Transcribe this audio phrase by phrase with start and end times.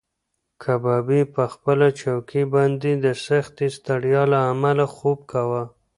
[0.63, 5.63] کبابي په خپله چوکۍ باندې د سختې ستړیا له امله خوب کاوه.